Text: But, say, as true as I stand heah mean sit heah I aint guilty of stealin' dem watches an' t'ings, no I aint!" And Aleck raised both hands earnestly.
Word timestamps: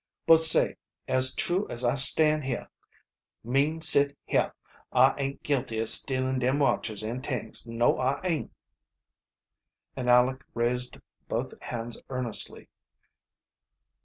But, 0.25 0.37
say, 0.37 0.77
as 1.07 1.35
true 1.35 1.67
as 1.69 1.85
I 1.85 1.93
stand 1.93 2.43
heah 2.45 2.71
mean 3.43 3.81
sit 3.81 4.17
heah 4.25 4.51
I 4.91 5.13
aint 5.19 5.43
guilty 5.43 5.79
of 5.79 5.89
stealin' 5.89 6.39
dem 6.39 6.57
watches 6.57 7.03
an' 7.03 7.21
t'ings, 7.21 7.67
no 7.67 7.99
I 7.99 8.19
aint!" 8.23 8.51
And 9.95 10.09
Aleck 10.09 10.43
raised 10.55 10.97
both 11.29 11.53
hands 11.61 12.01
earnestly. 12.09 12.67